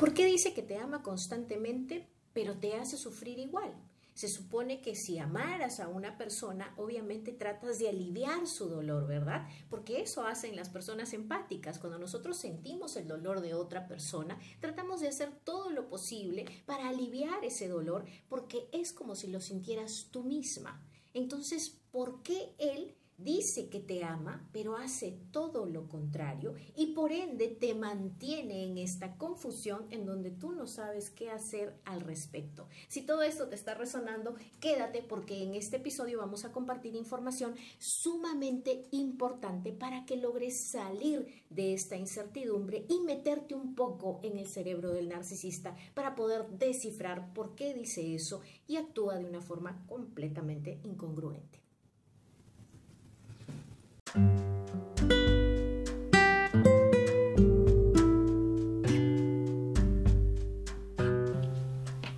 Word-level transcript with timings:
¿Por 0.00 0.14
qué 0.14 0.24
dice 0.24 0.54
que 0.54 0.62
te 0.62 0.78
ama 0.78 1.02
constantemente, 1.02 2.08
pero 2.32 2.56
te 2.56 2.72
hace 2.72 2.96
sufrir 2.96 3.38
igual? 3.38 3.74
Se 4.14 4.28
supone 4.28 4.80
que 4.80 4.94
si 4.94 5.18
amaras 5.18 5.78
a 5.78 5.88
una 5.88 6.16
persona, 6.16 6.72
obviamente 6.78 7.32
tratas 7.32 7.78
de 7.78 7.90
aliviar 7.90 8.46
su 8.46 8.70
dolor, 8.70 9.06
¿verdad? 9.06 9.46
Porque 9.68 10.00
eso 10.00 10.24
hacen 10.24 10.56
las 10.56 10.70
personas 10.70 11.12
empáticas. 11.12 11.78
Cuando 11.78 11.98
nosotros 11.98 12.38
sentimos 12.38 12.96
el 12.96 13.08
dolor 13.08 13.42
de 13.42 13.52
otra 13.52 13.86
persona, 13.86 14.38
tratamos 14.58 15.02
de 15.02 15.08
hacer 15.08 15.32
todo 15.44 15.68
lo 15.68 15.90
posible 15.90 16.46
para 16.64 16.88
aliviar 16.88 17.44
ese 17.44 17.68
dolor, 17.68 18.06
porque 18.30 18.70
es 18.72 18.94
como 18.94 19.14
si 19.14 19.26
lo 19.26 19.40
sintieras 19.42 20.08
tú 20.10 20.24
misma. 20.24 20.82
Entonces, 21.12 21.78
¿por 21.90 22.22
qué 22.22 22.54
él 22.56 22.96
dice 23.22 23.68
que 23.68 23.80
te 23.80 24.04
ama, 24.04 24.48
pero 24.52 24.76
hace 24.76 25.18
todo 25.30 25.66
lo 25.66 25.88
contrario 25.88 26.54
y 26.76 26.88
por 26.88 27.12
ende 27.12 27.48
te 27.48 27.74
mantiene 27.74 28.64
en 28.64 28.78
esta 28.78 29.16
confusión 29.16 29.86
en 29.90 30.06
donde 30.06 30.30
tú 30.30 30.52
no 30.52 30.66
sabes 30.66 31.10
qué 31.10 31.30
hacer 31.30 31.78
al 31.84 32.00
respecto. 32.00 32.68
Si 32.88 33.02
todo 33.02 33.22
esto 33.22 33.48
te 33.48 33.54
está 33.54 33.74
resonando, 33.74 34.34
quédate 34.60 35.02
porque 35.02 35.42
en 35.42 35.54
este 35.54 35.76
episodio 35.76 36.18
vamos 36.18 36.44
a 36.44 36.52
compartir 36.52 36.94
información 36.94 37.54
sumamente 37.78 38.86
importante 38.90 39.72
para 39.72 40.04
que 40.06 40.16
logres 40.16 40.70
salir 40.70 41.44
de 41.50 41.74
esta 41.74 41.96
incertidumbre 41.96 42.86
y 42.88 43.00
meterte 43.00 43.54
un 43.54 43.74
poco 43.74 44.20
en 44.22 44.38
el 44.38 44.46
cerebro 44.46 44.92
del 44.92 45.08
narcisista 45.08 45.76
para 45.94 46.14
poder 46.14 46.48
descifrar 46.50 47.32
por 47.32 47.54
qué 47.54 47.74
dice 47.74 48.14
eso 48.14 48.40
y 48.66 48.76
actúa 48.76 49.18
de 49.18 49.24
una 49.24 49.40
forma 49.40 49.84
completamente 49.86 50.80
incongruente. 50.84 51.59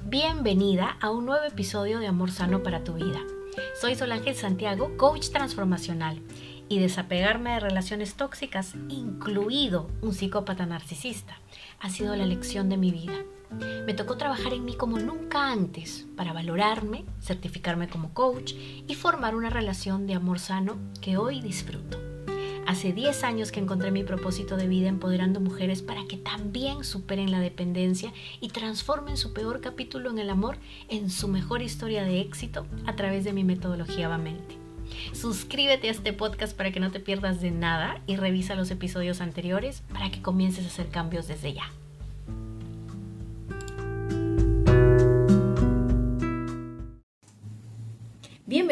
Bienvenida 0.07 0.97
a 1.01 1.11
un 1.11 1.27
nuevo 1.27 1.45
episodio 1.45 1.99
de 1.99 2.07
Amor 2.07 2.31
Sano 2.31 2.63
para 2.63 2.83
tu 2.83 2.95
vida. 2.95 3.19
Soy 3.79 3.95
Solángel 3.95 4.35
Santiago, 4.35 4.97
coach 4.97 5.29
transformacional, 5.29 6.23
y 6.71 6.79
desapegarme 6.79 7.51
de 7.53 7.61
relaciones 7.61 8.15
tóxicas, 8.15 8.75
incluido 8.89 9.91
un 10.01 10.15
psicópata 10.15 10.65
narcisista, 10.65 11.39
ha 11.79 11.91
sido 11.91 12.17
la 12.17 12.25
lección 12.25 12.71
de 12.71 12.79
mi 12.79 12.91
vida. 12.91 13.25
Me 13.87 13.95
tocó 13.95 14.17
trabajar 14.17 14.53
en 14.53 14.65
mí 14.65 14.75
como 14.75 14.99
nunca 14.99 15.51
antes 15.51 16.07
para 16.17 16.33
valorarme, 16.33 17.05
certificarme 17.21 17.89
como 17.89 18.15
coach 18.15 18.55
y 18.87 18.95
formar 18.95 19.35
una 19.35 19.51
relación 19.51 20.07
de 20.07 20.15
amor 20.15 20.39
sano 20.39 20.77
que 21.01 21.17
hoy 21.17 21.41
disfruto. 21.41 21.99
Hace 22.67 22.93
10 22.93 23.25
años 23.25 23.51
que 23.51 23.61
encontré 23.61 23.91
mi 23.91 24.05
propósito 24.05 24.57
de 24.57 24.69
vida 24.69 24.89
empoderando 24.89 25.41
mujeres 25.41 25.83
para 25.83 26.07
que 26.07 26.17
también 26.17 26.85
superen 26.85 27.31
la 27.33 27.41
dependencia 27.41 28.13
y 28.41 28.49
transformen 28.49 29.17
su 29.17 29.33
peor 29.33 29.61
capítulo 29.61 30.11
en 30.11 30.19
el 30.19 30.31
amor 30.31 30.59
en 30.89 31.11
su 31.11 31.27
mejor 31.27 31.61
historia 31.61 32.05
de 32.05 32.21
éxito 32.21 32.67
a 32.87 32.95
través 32.95 33.25
de 33.25 33.33
mi 33.33 33.43
metodología 33.43 34.09
Bamente. 34.09 34.57
Suscríbete 35.13 35.89
a 35.89 35.91
este 35.91 36.13
podcast 36.13 36.57
para 36.57 36.71
que 36.71 36.81
no 36.81 36.91
te 36.91 37.01
pierdas 37.01 37.41
de 37.41 37.51
nada 37.51 38.01
y 38.07 38.17
revisa 38.17 38.55
los 38.55 38.71
episodios 38.71 39.21
anteriores 39.21 39.83
para 39.93 40.11
que 40.11 40.23
comiences 40.23 40.65
a 40.65 40.69
hacer 40.69 40.89
cambios 40.89 41.27
desde 41.27 41.55
ya. 41.55 41.71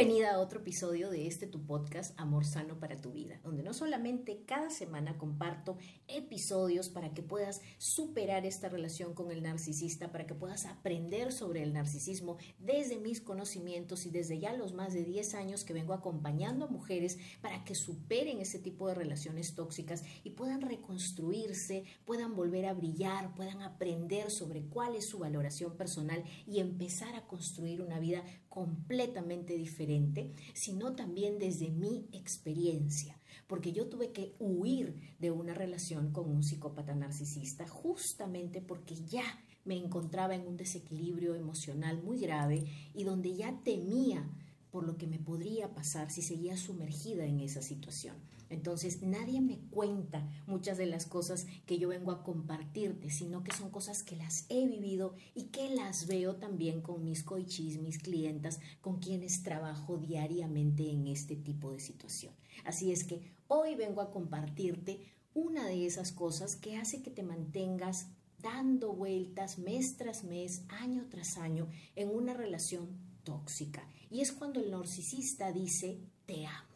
bienvenido. 0.01 0.20
Otro 0.39 0.61
episodio 0.61 1.11
de 1.11 1.27
este 1.27 1.47
tu 1.47 1.67
podcast 1.67 2.19
Amor 2.19 2.45
Sano 2.45 2.78
para 2.78 2.97
tu 2.97 3.11
Vida, 3.11 3.41
donde 3.42 3.64
no 3.64 3.75
solamente 3.75 4.45
cada 4.47 4.70
semana 4.70 5.19
comparto 5.19 5.77
episodios 6.06 6.89
para 6.89 7.12
que 7.12 7.22
puedas 7.22 7.61
superar 7.78 8.47
esta 8.47 8.69
relación 8.69 9.12
con 9.12 9.33
el 9.33 9.42
narcisista, 9.42 10.12
para 10.12 10.27
que 10.27 10.34
puedas 10.34 10.67
aprender 10.67 11.33
sobre 11.33 11.62
el 11.62 11.72
narcisismo 11.72 12.39
desde 12.59 12.98
mis 12.98 13.20
conocimientos 13.20 14.06
y 14.06 14.11
desde 14.11 14.39
ya 14.39 14.53
los 14.53 14.72
más 14.72 14.95
de 14.95 15.05
10 15.05 15.34
años 15.34 15.64
que 15.64 15.72
vengo 15.72 15.95
acompañando 15.95 16.66
a 16.66 16.71
mujeres 16.71 17.19
para 17.41 17.65
que 17.65 17.75
superen 17.75 18.41
ese 18.41 18.60
tipo 18.60 18.87
de 18.88 18.94
relaciones 18.94 19.55
tóxicas 19.55 20.05
y 20.22 20.31
puedan 20.31 20.60
reconstruirse, 20.60 21.84
puedan 22.05 22.37
volver 22.37 22.66
a 22.66 22.75
brillar, 22.75 23.34
puedan 23.34 23.62
aprender 23.62 24.31
sobre 24.31 24.62
cuál 24.62 24.94
es 24.94 25.06
su 25.06 25.19
valoración 25.19 25.76
personal 25.76 26.22
y 26.47 26.60
empezar 26.60 27.15
a 27.16 27.26
construir 27.26 27.82
una 27.82 27.99
vida 27.99 28.22
completamente 28.50 29.55
diferente, 29.55 30.19
sino 30.54 30.94
también 30.94 31.38
desde 31.38 31.70
mi 31.70 32.06
experiencia, 32.12 33.19
porque 33.47 33.72
yo 33.72 33.88
tuve 33.88 34.12
que 34.12 34.34
huir 34.38 34.94
de 35.19 35.31
una 35.31 35.54
relación 35.54 36.12
con 36.12 36.31
un 36.31 36.42
psicópata 36.42 36.94
narcisista 36.94 37.66
justamente 37.66 38.60
porque 38.60 38.94
ya 38.94 39.25
me 39.64 39.76
encontraba 39.76 40.34
en 40.34 40.47
un 40.47 40.56
desequilibrio 40.56 41.34
emocional 41.34 42.03
muy 42.03 42.19
grave 42.19 42.64
y 42.94 43.04
donde 43.04 43.34
ya 43.36 43.60
temía 43.62 44.28
por 44.70 44.86
lo 44.86 44.97
que 44.97 45.06
me 45.06 45.19
podría 45.19 45.75
pasar 45.75 46.10
si 46.10 46.22
seguía 46.22 46.56
sumergida 46.56 47.25
en 47.26 47.41
esa 47.41 47.62
situación. 47.62 48.16
Entonces 48.50 49.00
nadie 49.03 49.41
me 49.41 49.59
cuenta 49.71 50.28
muchas 50.47 50.77
de 50.77 50.87
las 50.87 51.06
cosas 51.06 51.47
que 51.65 51.78
yo 51.78 51.88
vengo 51.88 52.11
a 52.11 52.25
compartirte, 52.25 53.09
sino 53.09 53.43
que 53.44 53.53
son 53.53 53.71
cosas 53.71 54.03
que 54.03 54.16
las 54.16 54.44
he 54.49 54.66
vivido 54.66 55.15
y 55.34 55.44
que 55.44 55.71
las 55.71 56.09
veo 56.09 56.37
también 56.37 56.83
con 56.83 57.05
mis 57.05 57.22
coichis, 57.22 57.81
mis 57.81 57.99
clientas, 57.99 58.61
con 58.81 58.99
quienes 58.99 59.43
trabajo 59.43 59.97
diariamente 59.97 60.91
en 60.91 61.06
este 61.06 61.37
tipo 61.37 61.72
de 61.72 61.81
situación. 61.81 62.34
Así 62.65 62.93
es 62.93 63.05
que 63.05 63.22
hoy 63.49 63.77
vengo 63.77 64.00
a 64.00 64.11
compartirte 64.11 65.00
una 65.32 65.67
de 65.67 65.87
esas 65.87 66.11
cosas 66.11 66.56
que 66.56 66.77
hace 66.77 67.03
que 67.03 67.11
te 67.11 67.22
mantengas 67.22 68.09
dando 68.43 68.93
vueltas 68.93 69.59
mes 69.59 69.97
tras 69.97 70.25
mes, 70.25 70.62
año 70.69 71.06
tras 71.09 71.38
año, 71.38 71.69
en 71.94 72.11
una 72.11 72.34
relación 72.34 72.88
tóxica. 73.22 73.87
Y 74.11 74.22
es 74.22 74.32
cuando 74.32 74.61
el 74.61 74.71
narcisista 74.71 75.53
dice, 75.53 76.00
te 76.27 76.47
amo. 76.47 76.69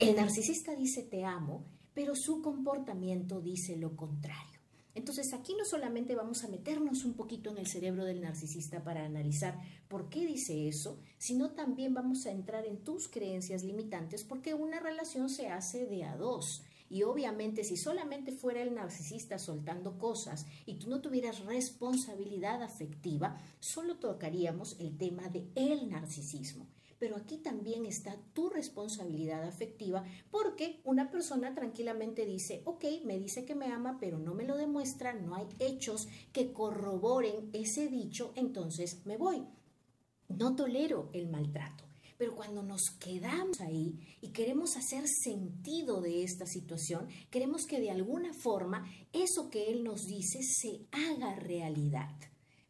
El 0.00 0.14
narcisista 0.14 0.76
dice 0.76 1.02
te 1.02 1.24
amo, 1.24 1.64
pero 1.92 2.14
su 2.14 2.40
comportamiento 2.40 3.40
dice 3.40 3.76
lo 3.76 3.96
contrario. 3.96 4.60
Entonces 4.94 5.34
aquí 5.34 5.56
no 5.58 5.64
solamente 5.64 6.14
vamos 6.14 6.44
a 6.44 6.48
meternos 6.48 7.04
un 7.04 7.14
poquito 7.14 7.50
en 7.50 7.58
el 7.58 7.66
cerebro 7.66 8.04
del 8.04 8.20
narcisista 8.20 8.84
para 8.84 9.04
analizar 9.04 9.60
por 9.88 10.08
qué 10.08 10.24
dice 10.24 10.68
eso, 10.68 11.00
sino 11.18 11.50
también 11.50 11.94
vamos 11.94 12.26
a 12.26 12.30
entrar 12.30 12.64
en 12.64 12.84
tus 12.84 13.08
creencias 13.08 13.64
limitantes 13.64 14.22
porque 14.22 14.54
una 14.54 14.78
relación 14.78 15.28
se 15.28 15.48
hace 15.48 15.86
de 15.86 16.04
a 16.04 16.16
dos. 16.16 16.62
Y 16.88 17.02
obviamente 17.02 17.64
si 17.64 17.76
solamente 17.76 18.30
fuera 18.30 18.62
el 18.62 18.76
narcisista 18.76 19.36
soltando 19.40 19.98
cosas 19.98 20.46
y 20.64 20.74
tú 20.74 20.88
no 20.88 21.00
tuvieras 21.00 21.44
responsabilidad 21.44 22.62
afectiva, 22.62 23.40
solo 23.58 23.96
tocaríamos 23.96 24.76
el 24.78 24.96
tema 24.96 25.28
de 25.28 25.48
el 25.56 25.90
narcisismo 25.90 26.68
pero 26.98 27.16
aquí 27.16 27.38
también 27.38 27.86
está 27.86 28.16
tu 28.32 28.48
responsabilidad 28.48 29.44
afectiva 29.44 30.04
porque 30.30 30.80
una 30.84 31.10
persona 31.10 31.54
tranquilamente 31.54 32.26
dice, 32.26 32.62
ok, 32.64 32.84
me 33.04 33.18
dice 33.18 33.44
que 33.44 33.54
me 33.54 33.66
ama, 33.66 33.98
pero 34.00 34.18
no 34.18 34.34
me 34.34 34.44
lo 34.44 34.56
demuestra, 34.56 35.12
no 35.12 35.34
hay 35.34 35.46
hechos 35.58 36.08
que 36.32 36.52
corroboren 36.52 37.50
ese 37.52 37.88
dicho, 37.88 38.32
entonces 38.34 39.04
me 39.06 39.16
voy. 39.16 39.46
No 40.28 40.54
tolero 40.54 41.08
el 41.12 41.28
maltrato. 41.28 41.84
Pero 42.18 42.34
cuando 42.34 42.64
nos 42.64 42.90
quedamos 42.98 43.60
ahí 43.60 44.18
y 44.20 44.32
queremos 44.32 44.76
hacer 44.76 45.06
sentido 45.06 46.00
de 46.00 46.24
esta 46.24 46.46
situación, 46.46 47.06
queremos 47.30 47.64
que 47.64 47.80
de 47.80 47.92
alguna 47.92 48.34
forma 48.34 48.84
eso 49.12 49.48
que 49.50 49.70
Él 49.70 49.84
nos 49.84 50.04
dice 50.06 50.42
se 50.42 50.88
haga 50.90 51.36
realidad. 51.36 52.10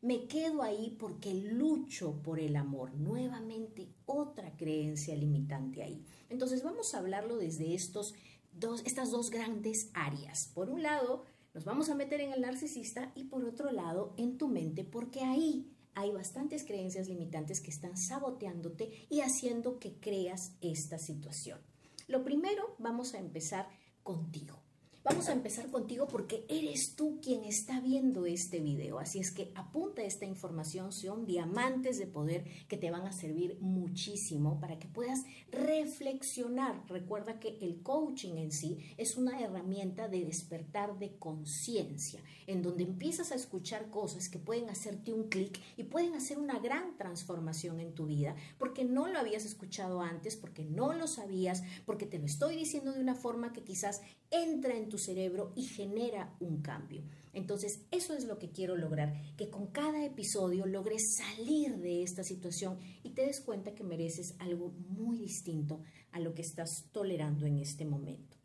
Me 0.00 0.28
quedo 0.28 0.62
ahí 0.62 0.96
porque 0.98 1.34
lucho 1.34 2.22
por 2.22 2.38
el 2.38 2.54
amor. 2.54 2.94
Nuevamente, 2.94 3.88
otra 4.06 4.56
creencia 4.56 5.16
limitante 5.16 5.82
ahí. 5.82 6.04
Entonces, 6.28 6.62
vamos 6.62 6.94
a 6.94 6.98
hablarlo 6.98 7.36
desde 7.36 7.74
estos 7.74 8.14
dos, 8.52 8.82
estas 8.86 9.10
dos 9.10 9.30
grandes 9.30 9.90
áreas. 9.94 10.52
Por 10.54 10.70
un 10.70 10.82
lado, 10.82 11.24
nos 11.52 11.64
vamos 11.64 11.88
a 11.88 11.96
meter 11.96 12.20
en 12.20 12.32
el 12.32 12.42
narcisista 12.42 13.10
y 13.16 13.24
por 13.24 13.44
otro 13.44 13.72
lado, 13.72 14.14
en 14.16 14.38
tu 14.38 14.46
mente, 14.46 14.84
porque 14.84 15.22
ahí 15.22 15.74
hay 15.94 16.12
bastantes 16.12 16.62
creencias 16.62 17.08
limitantes 17.08 17.60
que 17.60 17.70
están 17.70 17.96
saboteándote 17.96 19.08
y 19.10 19.22
haciendo 19.22 19.80
que 19.80 19.98
creas 19.98 20.52
esta 20.60 20.98
situación. 20.98 21.58
Lo 22.06 22.22
primero, 22.22 22.76
vamos 22.78 23.14
a 23.14 23.18
empezar 23.18 23.68
contigo. 24.04 24.62
Vamos 25.08 25.30
a 25.30 25.32
empezar 25.32 25.70
contigo 25.70 26.06
porque 26.06 26.44
eres 26.50 26.94
tú 26.94 27.18
quien 27.22 27.42
está 27.44 27.80
viendo 27.80 28.26
este 28.26 28.60
video. 28.60 28.98
Así 28.98 29.20
es 29.20 29.30
que 29.30 29.50
apunta 29.54 30.02
esta 30.02 30.26
información, 30.26 30.92
son 30.92 31.24
diamantes 31.24 31.98
de 31.98 32.06
poder 32.06 32.44
que 32.68 32.76
te 32.76 32.90
van 32.90 33.06
a 33.06 33.12
servir 33.12 33.56
muchísimo 33.58 34.60
para 34.60 34.78
que 34.78 34.86
puedas 34.86 35.24
reflexionar. 35.50 36.84
Recuerda 36.88 37.40
que 37.40 37.56
el 37.62 37.82
coaching 37.82 38.36
en 38.36 38.52
sí 38.52 38.80
es 38.98 39.16
una 39.16 39.40
herramienta 39.40 40.08
de 40.08 40.26
despertar 40.26 40.98
de 40.98 41.16
conciencia, 41.16 42.20
en 42.46 42.60
donde 42.60 42.84
empiezas 42.84 43.32
a 43.32 43.36
escuchar 43.36 43.88
cosas 43.88 44.28
que 44.28 44.38
pueden 44.38 44.68
hacerte 44.68 45.14
un 45.14 45.30
clic 45.30 45.58
y 45.78 45.84
pueden 45.84 46.16
hacer 46.16 46.38
una 46.38 46.58
gran 46.58 46.98
transformación 46.98 47.80
en 47.80 47.94
tu 47.94 48.04
vida, 48.04 48.36
porque 48.58 48.84
no 48.84 49.08
lo 49.08 49.18
habías 49.18 49.46
escuchado 49.46 50.02
antes, 50.02 50.36
porque 50.36 50.66
no 50.66 50.92
lo 50.92 51.06
sabías, 51.06 51.62
porque 51.86 52.04
te 52.04 52.18
lo 52.18 52.26
estoy 52.26 52.56
diciendo 52.56 52.92
de 52.92 53.00
una 53.00 53.14
forma 53.14 53.54
que 53.54 53.64
quizás 53.64 54.02
entra 54.30 54.76
en 54.76 54.90
tu 54.90 54.97
cerebro 54.98 55.52
y 55.56 55.64
genera 55.64 56.36
un 56.40 56.62
cambio. 56.62 57.02
Entonces, 57.32 57.80
eso 57.90 58.14
es 58.14 58.24
lo 58.24 58.38
que 58.38 58.50
quiero 58.50 58.76
lograr, 58.76 59.14
que 59.36 59.48
con 59.48 59.68
cada 59.68 60.04
episodio 60.04 60.66
logres 60.66 61.16
salir 61.16 61.76
de 61.78 62.02
esta 62.02 62.24
situación 62.24 62.78
y 63.02 63.10
te 63.10 63.26
des 63.26 63.40
cuenta 63.40 63.74
que 63.74 63.84
mereces 63.84 64.34
algo 64.38 64.72
muy 64.88 65.18
distinto 65.18 65.80
a 66.12 66.20
lo 66.20 66.34
que 66.34 66.42
estás 66.42 66.88
tolerando 66.92 67.46
en 67.46 67.58
este 67.58 67.84
momento. 67.84 68.36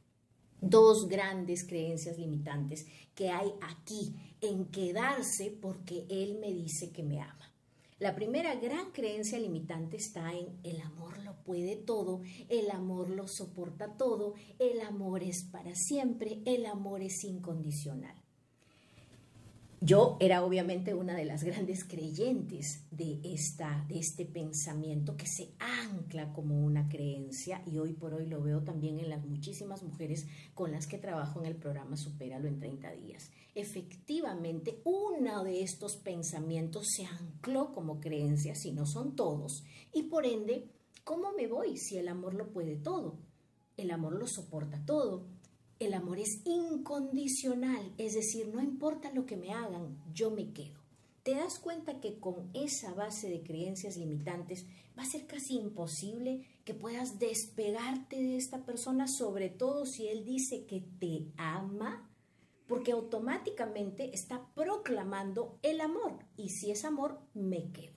Dos 0.61 1.07
grandes 1.09 1.65
creencias 1.65 2.17
limitantes 2.17 2.85
que 3.15 3.29
hay 3.29 3.51
aquí 3.61 4.15
en 4.41 4.65
quedarse 4.65 5.51
porque 5.61 6.05
Él 6.09 6.37
me 6.39 6.53
dice 6.53 6.91
que 6.91 7.03
me 7.03 7.19
ama. 7.19 7.52
La 8.03 8.15
primera 8.15 8.53
gran 8.55 8.91
creencia 8.91 9.39
limitante 9.39 9.95
está 9.95 10.33
en 10.33 10.59
el 10.65 10.81
amor 10.81 11.23
lo 11.23 11.41
puede 11.45 11.77
todo, 11.77 12.19
el 12.49 12.69
amor 12.69 13.09
lo 13.09 13.29
soporta 13.29 13.95
todo, 13.95 14.33
el 14.59 14.81
amor 14.81 15.23
es 15.23 15.45
para 15.45 15.73
siempre, 15.73 16.41
el 16.45 16.65
amor 16.65 17.01
es 17.01 17.23
incondicional. 17.23 18.22
Yo 19.85 20.15
era 20.21 20.45
obviamente 20.45 20.93
una 20.93 21.13
de 21.13 21.25
las 21.25 21.43
grandes 21.43 21.83
creyentes 21.83 22.85
de, 22.89 23.19
esta, 23.21 23.83
de 23.89 23.99
este 23.99 24.23
pensamiento 24.23 25.17
que 25.17 25.27
se 25.27 25.55
ancla 25.59 26.31
como 26.31 26.63
una 26.63 26.87
creencia 26.87 27.61
y 27.65 27.79
hoy 27.79 27.91
por 27.91 28.13
hoy 28.13 28.27
lo 28.27 28.41
veo 28.41 28.63
también 28.63 28.99
en 28.99 29.09
las 29.09 29.25
muchísimas 29.25 29.83
mujeres 29.83 30.25
con 30.53 30.71
las 30.71 30.87
que 30.87 30.99
trabajo 30.99 31.41
en 31.41 31.47
el 31.47 31.57
programa 31.57 31.97
Supéralo 31.97 32.47
en 32.47 32.61
30 32.61 32.93
días. 32.93 33.29
Efectivamente, 33.55 34.79
uno 34.85 35.43
de 35.43 35.63
estos 35.63 35.97
pensamientos 35.97 36.87
se 36.95 37.05
ancló 37.05 37.73
como 37.73 37.99
creencia, 37.99 38.55
si 38.55 38.71
no 38.71 38.85
son 38.85 39.17
todos, 39.17 39.65
y 39.93 40.03
por 40.03 40.25
ende, 40.25 40.71
¿cómo 41.03 41.33
me 41.33 41.47
voy 41.47 41.75
si 41.75 41.97
el 41.97 42.07
amor 42.07 42.35
lo 42.35 42.53
puede 42.53 42.77
todo? 42.77 43.19
El 43.75 43.91
amor 43.91 44.13
lo 44.13 44.27
soporta 44.27 44.85
todo 44.85 45.27
el 45.85 45.93
amor 45.93 46.19
es 46.19 46.41
incondicional, 46.45 47.93
es 47.97 48.13
decir, 48.13 48.47
no 48.47 48.61
importa 48.61 49.11
lo 49.11 49.25
que 49.25 49.37
me 49.37 49.51
hagan, 49.51 49.97
yo 50.13 50.31
me 50.31 50.51
quedo. 50.51 50.79
¿Te 51.23 51.35
das 51.35 51.59
cuenta 51.59 51.99
que 51.99 52.19
con 52.19 52.49
esa 52.53 52.93
base 52.93 53.29
de 53.29 53.43
creencias 53.43 53.97
limitantes 53.97 54.65
va 54.97 55.03
a 55.03 55.09
ser 55.09 55.25
casi 55.25 55.55
imposible 55.55 56.45
que 56.65 56.73
puedas 56.73 57.17
despegarte 57.19 58.17
de 58.17 58.37
esta 58.37 58.65
persona, 58.65 59.07
sobre 59.07 59.49
todo 59.49 59.85
si 59.85 60.07
él 60.07 60.25
dice 60.25 60.65
que 60.65 60.81
te 60.99 61.27
ama? 61.37 62.09
Porque 62.67 62.91
automáticamente 62.91 64.13
está 64.13 64.49
proclamando 64.53 65.59
el 65.61 65.81
amor 65.81 66.19
y 66.35 66.49
si 66.49 66.71
es 66.71 66.83
amor, 66.85 67.21
me 67.33 67.71
quedo. 67.71 67.95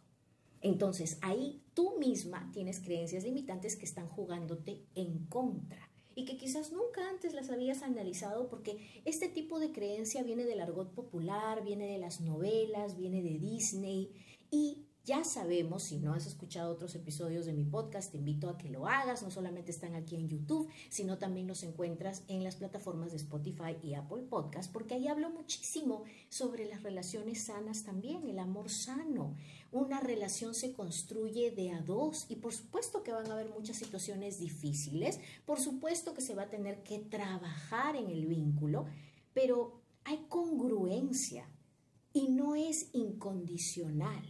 Entonces 0.60 1.18
ahí 1.22 1.62
tú 1.74 1.98
misma 1.98 2.50
tienes 2.52 2.80
creencias 2.80 3.24
limitantes 3.24 3.76
que 3.76 3.84
están 3.84 4.08
jugándote 4.08 4.84
en 4.94 5.26
contra 5.26 5.88
y 6.16 6.24
que 6.24 6.38
quizás 6.38 6.72
nunca 6.72 7.08
antes 7.08 7.34
las 7.34 7.50
habías 7.50 7.82
analizado 7.82 8.48
porque 8.48 8.78
este 9.04 9.28
tipo 9.28 9.60
de 9.60 9.70
creencia 9.70 10.22
viene 10.22 10.44
del 10.44 10.60
argot 10.60 10.92
popular, 10.92 11.62
viene 11.62 11.86
de 11.86 11.98
las 11.98 12.22
novelas, 12.22 12.96
viene 12.96 13.22
de 13.22 13.38
Disney 13.38 14.10
y 14.50 14.86
ya 15.06 15.22
sabemos, 15.22 15.84
si 15.84 15.98
no 15.98 16.14
has 16.14 16.26
escuchado 16.26 16.72
otros 16.72 16.96
episodios 16.96 17.46
de 17.46 17.52
mi 17.52 17.62
podcast, 17.62 18.10
te 18.10 18.18
invito 18.18 18.50
a 18.50 18.58
que 18.58 18.68
lo 18.68 18.88
hagas. 18.88 19.22
No 19.22 19.30
solamente 19.30 19.70
están 19.70 19.94
aquí 19.94 20.16
en 20.16 20.28
YouTube, 20.28 20.68
sino 20.88 21.16
también 21.16 21.46
los 21.46 21.62
encuentras 21.62 22.24
en 22.26 22.42
las 22.42 22.56
plataformas 22.56 23.12
de 23.12 23.18
Spotify 23.18 23.76
y 23.84 23.94
Apple 23.94 24.24
Podcast, 24.28 24.72
porque 24.72 24.94
ahí 24.94 25.06
hablo 25.06 25.30
muchísimo 25.30 26.02
sobre 26.28 26.66
las 26.66 26.82
relaciones 26.82 27.44
sanas 27.44 27.84
también, 27.84 28.26
el 28.28 28.40
amor 28.40 28.68
sano. 28.68 29.36
Una 29.76 30.00
relación 30.00 30.54
se 30.54 30.72
construye 30.72 31.50
de 31.50 31.70
a 31.70 31.82
dos. 31.82 32.24
Y 32.30 32.36
por 32.36 32.54
supuesto 32.54 33.02
que 33.02 33.12
van 33.12 33.30
a 33.30 33.34
haber 33.34 33.50
muchas 33.50 33.76
situaciones 33.76 34.38
difíciles, 34.38 35.20
por 35.44 35.60
supuesto 35.60 36.14
que 36.14 36.22
se 36.22 36.34
va 36.34 36.44
a 36.44 36.48
tener 36.48 36.82
que 36.82 36.98
trabajar 36.98 37.94
en 37.94 38.08
el 38.08 38.24
vínculo, 38.24 38.86
pero 39.34 39.82
hay 40.04 40.24
congruencia 40.30 41.46
y 42.14 42.28
no 42.28 42.54
es 42.56 42.88
incondicional. 42.94 44.24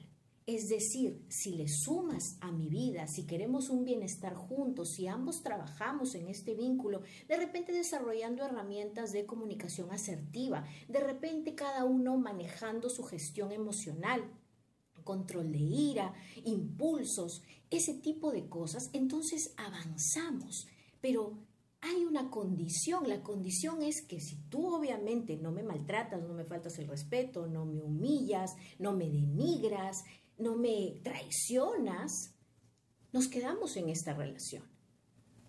Es 0.47 0.69
decir, 0.69 1.25
si 1.29 1.53
le 1.53 1.69
sumas 1.69 2.39
a 2.41 2.51
mi 2.51 2.69
vida, 2.69 3.07
si 3.07 3.25
queremos 3.25 3.71
un 3.71 3.85
bienestar 3.85 4.35
juntos, 4.35 4.95
si 4.95 5.07
ambos 5.07 5.45
trabajamos 5.45 6.17
en 6.17 6.27
este 6.27 6.57
vínculo, 6.57 7.03
de 7.29 7.37
repente 7.37 7.71
desarrollando 7.71 8.45
herramientas 8.45 9.13
de 9.13 9.27
comunicación 9.27 9.93
asertiva, 9.93 10.65
de 10.89 10.99
repente 10.99 11.55
cada 11.55 11.85
uno 11.85 12.17
manejando 12.17 12.89
su 12.89 13.05
gestión 13.05 13.53
emocional, 13.53 14.29
control 15.07 15.51
de 15.53 15.61
ira, 15.61 16.13
impulsos, 16.45 17.43
ese 17.71 17.95
tipo 17.95 18.31
de 18.31 18.47
cosas, 18.51 18.91
entonces 18.93 19.55
avanzamos. 19.57 20.67
Pero 21.01 21.39
hay 21.81 22.05
una 22.05 22.31
condición, 22.31 23.09
la 23.09 23.23
condición 23.23 23.83
es 23.83 24.03
que 24.03 24.21
si 24.21 24.37
tú 24.51 24.75
obviamente 24.75 25.37
no 25.37 25.53
me 25.53 25.63
maltratas, 25.63 26.23
no 26.23 26.35
me 26.35 26.45
faltas 26.45 26.79
el 26.79 26.89
respeto, 26.89 27.47
no 27.47 27.65
me 27.65 27.81
humillas, 27.81 28.57
no 28.79 28.93
me 28.93 29.09
denigras, 29.09 30.05
no 30.37 30.57
me 30.57 31.01
traicionas, 31.03 32.35
nos 33.13 33.29
quedamos 33.29 33.77
en 33.77 33.89
esta 33.89 34.15
relación. 34.15 34.65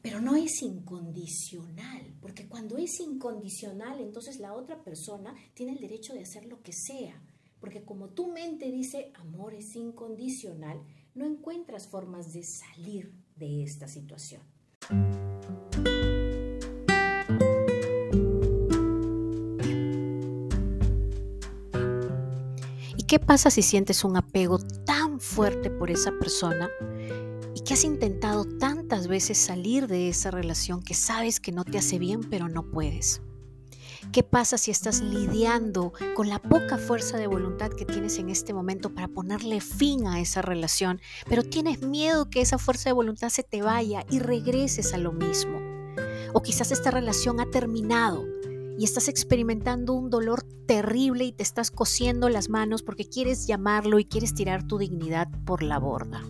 Pero 0.02 0.22
no 0.22 0.36
es 0.36 0.62
incondicional, 0.62 2.16
porque 2.22 2.48
cuando 2.48 2.78
es 2.78 3.00
incondicional, 3.00 4.00
entonces 4.00 4.40
la 4.40 4.54
otra 4.54 4.84
persona 4.84 5.36
tiene 5.54 5.74
el 5.74 5.80
derecho 5.80 6.14
de 6.14 6.22
hacer 6.22 6.46
lo 6.46 6.62
que 6.62 6.72
sea. 6.72 7.22
Porque 7.60 7.84
como 7.84 8.10
tu 8.10 8.28
mente 8.28 8.72
dice, 8.72 9.12
amor 9.16 9.54
es 9.54 9.76
incondicional, 9.76 10.82
no 11.16 11.26
encuentras 11.26 11.88
formas 11.88 12.34
de 12.34 12.44
salir 12.44 13.14
de 13.36 13.64
esta 13.64 13.88
situación. 13.88 14.42
¿Qué 23.08 23.20
pasa 23.20 23.50
si 23.50 23.62
sientes 23.62 24.04
un 24.04 24.18
apego 24.18 24.60
tan 24.86 25.22
fuerte 25.22 25.70
por 25.70 25.90
esa 25.90 26.12
persona 26.20 26.70
y 27.56 27.62
que 27.62 27.74
has 27.74 27.86
intentado 27.86 28.44
tantas 28.44 29.08
veces 29.08 29.38
salir 29.38 29.88
de 29.88 30.10
esa 30.10 30.30
relación 30.30 30.84
que 30.84 30.94
sabes 30.94 31.40
que 31.40 31.54
no 31.54 31.64
te 31.64 31.78
hace 31.78 32.00
bien 32.00 32.20
pero 32.30 32.50
no 32.50 32.70
puedes? 32.70 33.22
¿Qué 34.12 34.24
pasa 34.24 34.58
si 34.58 34.72
estás 34.72 35.02
lidiando 35.02 35.94
con 36.16 36.30
la 36.30 36.40
poca 36.40 36.78
fuerza 36.78 37.18
de 37.18 37.28
voluntad 37.28 37.70
que 37.72 37.86
tienes 37.86 38.18
en 38.18 38.30
este 38.30 38.54
momento 38.54 38.94
para 38.94 39.08
ponerle 39.08 39.60
fin 39.62 40.08
a 40.08 40.20
esa 40.20 40.42
relación, 40.42 41.02
pero 41.30 41.44
tienes 41.44 41.82
miedo 41.82 42.30
que 42.30 42.42
esa 42.42 42.58
fuerza 42.58 42.90
de 42.90 42.94
voluntad 42.94 43.30
se 43.30 43.44
te 43.44 43.62
vaya 43.62 44.06
y 44.10 44.20
regreses 44.20 44.94
a 44.94 44.98
lo 44.98 45.12
mismo? 45.12 45.60
O 46.34 46.42
quizás 46.42 46.72
esta 46.72 46.90
relación 46.90 47.40
ha 47.40 47.50
terminado 47.52 48.26
y 48.78 48.86
estás 48.86 49.08
experimentando 49.08 49.94
un 49.94 50.10
dolor 50.10 50.44
terrible 50.68 51.26
y 51.26 51.32
te 51.32 51.44
estás 51.44 51.70
cosiendo 51.70 52.30
las 52.30 52.50
manos 52.50 52.84
porque 52.84 53.08
quieres 53.08 53.46
llamarlo 53.46 54.00
y 54.00 54.06
quieres 54.06 54.34
tirar 54.34 54.66
tu 54.66 54.78
dignidad 54.78 55.28
por 55.46 55.64
la 55.64 55.80
borda. 55.80 56.24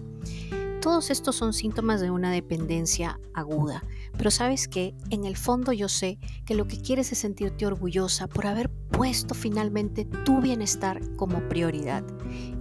Todos 0.87 1.09
estos 1.09 1.35
son 1.35 1.51
síntomas 1.51 1.99
de 1.99 2.11
una 2.11 2.31
dependencia 2.31 3.19
aguda, 3.33 3.83
pero 4.17 4.31
sabes 4.31 4.69
que 4.69 4.95
en 5.09 5.25
el 5.25 5.35
fondo 5.35 5.73
yo 5.73 5.89
sé 5.89 6.17
que 6.45 6.55
lo 6.55 6.65
que 6.65 6.79
quieres 6.79 7.11
es 7.11 7.17
sentirte 7.17 7.65
orgullosa 7.65 8.27
por 8.27 8.47
haber 8.47 8.69
puesto 8.69 9.35
finalmente 9.35 10.05
tu 10.05 10.39
bienestar 10.39 11.01
como 11.17 11.41
prioridad. 11.49 12.05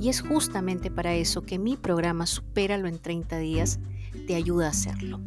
Y 0.01 0.09
es 0.09 0.23
justamente 0.23 0.91
para 0.91 1.15
eso 1.15 1.43
que 1.43 1.61
mi 1.61 1.77
programa 1.77 2.27
Supéralo 2.27 2.89
en 2.89 2.99
30 2.99 3.39
días 3.39 3.79
te 4.27 4.35
ayuda 4.35 4.67
a 4.67 4.71
hacerlo. 4.71 5.21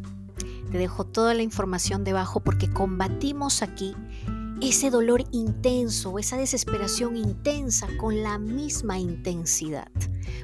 Te 0.70 0.76
dejo 0.76 1.04
toda 1.04 1.32
la 1.32 1.42
información 1.42 2.04
debajo 2.04 2.40
porque 2.40 2.70
combatimos 2.70 3.62
aquí 3.62 3.96
ese 4.60 4.90
dolor 4.90 5.24
intenso, 5.32 6.18
esa 6.18 6.36
desesperación 6.36 7.16
intensa 7.16 7.88
con 7.98 8.22
la 8.22 8.38
misma 8.38 8.98
intensidad, 8.98 9.88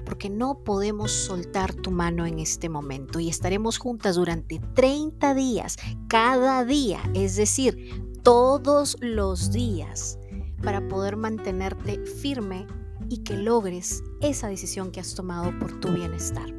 porque 0.07 0.31
no 0.31 0.65
podemos 0.65 1.13
soltar 1.13 1.75
tu 1.75 1.91
mano 1.91 2.25
en 2.25 2.39
este 2.39 2.71
momento 2.71 3.21
y 3.21 3.29
estaremos 3.29 3.77
juntas 3.77 4.17
durante 4.17 4.61
30 4.75 5.35
días, 5.35 5.77
cada 6.09 6.65
día, 6.65 7.01
es 7.13 7.37
decir, 7.37 8.03
todos 8.23 8.97
los 9.01 9.53
días, 9.53 10.19
para 10.63 10.89
poder 10.89 11.17
mantenerte 11.17 11.99
firme 12.07 12.67
y 13.11 13.19
que 13.19 13.37
logres 13.37 14.03
esa 14.23 14.49
decisión 14.49 14.91
que 14.91 15.01
has 15.01 15.15
tomado 15.15 15.57
por 15.59 15.79
tu 15.81 15.93
bienestar. 15.93 16.56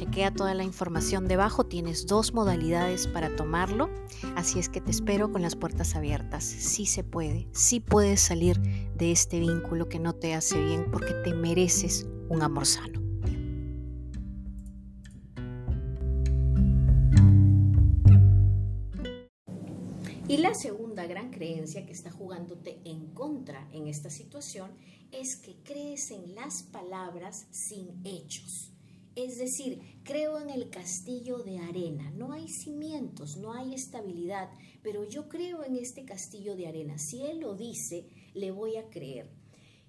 Chequea 0.00 0.32
toda 0.32 0.54
la 0.54 0.64
información 0.64 1.28
debajo, 1.28 1.64
tienes 1.64 2.06
dos 2.06 2.32
modalidades 2.32 3.06
para 3.06 3.36
tomarlo, 3.36 3.90
así 4.34 4.58
es 4.58 4.70
que 4.70 4.80
te 4.80 4.90
espero 4.90 5.30
con 5.30 5.42
las 5.42 5.56
puertas 5.56 5.94
abiertas. 5.94 6.42
Sí 6.42 6.86
se 6.86 7.04
puede, 7.04 7.48
sí 7.52 7.80
puedes 7.80 8.22
salir 8.22 8.58
de 8.96 9.12
este 9.12 9.38
vínculo 9.40 9.90
que 9.90 9.98
no 9.98 10.14
te 10.14 10.32
hace 10.32 10.58
bien 10.58 10.90
porque 10.90 11.12
te 11.22 11.34
mereces 11.34 12.08
un 12.30 12.40
amor 12.40 12.64
sano. 12.64 12.98
Y 20.26 20.38
la 20.38 20.54
segunda 20.54 21.06
gran 21.06 21.30
creencia 21.30 21.84
que 21.84 21.92
está 21.92 22.10
jugándote 22.10 22.80
en 22.86 23.08
contra 23.12 23.68
en 23.70 23.86
esta 23.86 24.08
situación 24.08 24.70
es 25.12 25.36
que 25.36 25.56
crees 25.62 26.10
en 26.10 26.34
las 26.34 26.62
palabras 26.62 27.48
sin 27.50 28.00
hechos. 28.06 28.72
Es 29.22 29.36
decir, 29.36 30.00
creo 30.02 30.40
en 30.40 30.48
el 30.48 30.70
castillo 30.70 31.40
de 31.40 31.58
arena. 31.58 32.10
No 32.12 32.32
hay 32.32 32.48
cimientos, 32.48 33.36
no 33.36 33.52
hay 33.52 33.74
estabilidad, 33.74 34.48
pero 34.82 35.04
yo 35.04 35.28
creo 35.28 35.62
en 35.62 35.76
este 35.76 36.06
castillo 36.06 36.56
de 36.56 36.66
arena. 36.66 36.96
Si 36.96 37.26
Él 37.26 37.40
lo 37.40 37.54
dice, 37.54 38.08
le 38.32 38.50
voy 38.50 38.76
a 38.76 38.88
creer. 38.88 39.28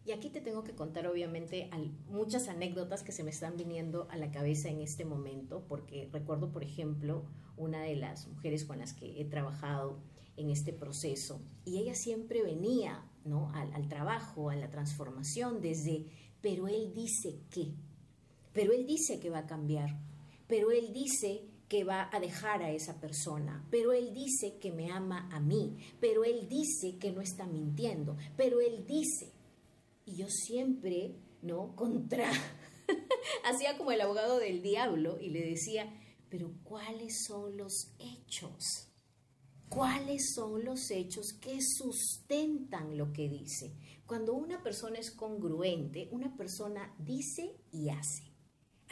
Y 0.04 0.12
aquí 0.12 0.30
te 0.30 0.42
tengo 0.42 0.66
que 0.66 0.76
contar 0.76 1.08
obviamente 1.08 1.70
muchas 2.10 2.50
anécdotas 2.50 3.04
que 3.04 3.14
se 3.14 3.24
me 3.24 3.30
están 3.30 3.56
viniendo 3.56 4.06
a 4.12 4.18
la 4.18 4.32
cabeza 4.32 4.68
en 4.68 4.82
este 4.82 5.06
momento, 5.06 5.64
porque 5.70 6.10
recuerdo, 6.12 6.52
por 6.52 6.66
ejemplo, 6.66 7.24
una 7.56 7.84
de 7.84 7.96
las 7.96 8.28
mujeres 8.28 8.66
con 8.66 8.80
las 8.80 8.92
que 8.92 9.22
he 9.22 9.24
trabajado 9.24 10.02
en 10.36 10.50
este 10.50 10.74
proceso, 10.74 11.40
y 11.64 11.78
ella 11.78 11.96
siempre 11.96 12.44
venía 12.44 13.10
¿no? 13.24 13.50
al, 13.54 13.72
al 13.74 13.88
trabajo, 13.88 14.50
a 14.50 14.58
la 14.58 14.70
transformación, 14.70 15.62
desde, 15.62 16.08
pero 16.42 16.68
él 16.68 16.92
dice 16.94 17.40
que, 17.50 17.76
pero 18.54 18.74
él 18.74 18.86
dice 18.86 19.20
que 19.20 19.30
va 19.30 19.40
a 19.40 19.48
cambiar, 19.48 19.98
pero 20.48 20.72
él 20.72 20.94
dice 20.94 21.46
que 21.68 21.84
va 21.86 22.10
a 22.12 22.20
dejar 22.20 22.62
a 22.64 22.72
esa 22.72 23.00
persona, 23.00 23.66
pero 23.72 23.94
él 23.94 24.14
dice 24.14 24.58
que 24.60 24.74
me 24.74 24.92
ama 24.92 25.30
a 25.32 25.40
mí, 25.40 25.78
pero 26.02 26.26
él 26.26 26.50
dice 26.50 26.98
que 27.00 27.14
no 27.14 27.22
está 27.22 27.48
mintiendo, 27.48 28.18
pero 28.36 28.60
él 28.60 28.86
dice, 28.86 29.32
y 30.06 30.18
yo 30.18 30.28
siempre, 30.28 31.16
¿no? 31.42 31.76
Contra, 31.76 32.30
hacía 33.46 33.78
como 33.78 33.94
el 33.94 34.02
abogado 34.02 34.38
del 34.40 34.62
diablo 34.62 35.18
y 35.22 35.30
le 35.30 35.46
decía, 35.46 35.94
pero 36.30 36.52
¿cuáles 36.64 37.24
son 37.26 37.56
los 37.56 37.94
hechos? 38.00 38.90
¿Cuáles 39.70 40.34
son 40.34 40.66
los 40.66 40.92
hechos 40.92 41.32
que 41.40 41.60
sustentan 41.62 42.98
lo 42.98 43.14
que 43.14 43.30
dice? 43.30 43.74
Cuando 44.06 44.34
una 44.34 44.62
persona 44.62 45.00
es 45.00 45.12
congruente, 45.12 46.10
una 46.12 46.36
persona 46.36 46.94
dice 47.00 47.56
y 47.72 47.88
hace. 47.88 48.31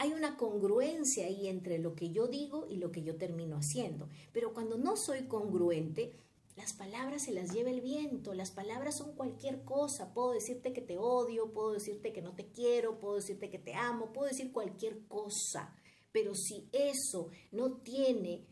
Hay 0.00 0.14
una 0.14 0.38
congruencia 0.38 1.26
ahí 1.26 1.46
entre 1.46 1.78
lo 1.78 1.94
que 1.94 2.08
yo 2.08 2.26
digo 2.26 2.66
y 2.70 2.76
lo 2.76 2.90
que 2.90 3.02
yo 3.02 3.16
termino 3.16 3.58
haciendo. 3.58 4.08
Pero 4.32 4.54
cuando 4.54 4.78
no 4.78 4.96
soy 4.96 5.24
congruente, 5.24 6.14
las 6.56 6.72
palabras 6.72 7.24
se 7.24 7.32
las 7.32 7.52
lleva 7.52 7.68
el 7.68 7.82
viento, 7.82 8.32
las 8.32 8.50
palabras 8.50 8.96
son 8.96 9.14
cualquier 9.14 9.62
cosa. 9.62 10.14
Puedo 10.14 10.32
decirte 10.32 10.72
que 10.72 10.80
te 10.80 10.96
odio, 10.96 11.52
puedo 11.52 11.72
decirte 11.72 12.14
que 12.14 12.22
no 12.22 12.34
te 12.34 12.46
quiero, 12.46 12.98
puedo 12.98 13.16
decirte 13.16 13.50
que 13.50 13.58
te 13.58 13.74
amo, 13.74 14.10
puedo 14.10 14.28
decir 14.28 14.52
cualquier 14.52 15.06
cosa. 15.06 15.76
Pero 16.12 16.34
si 16.34 16.70
eso 16.72 17.28
no 17.52 17.82
tiene 17.82 18.46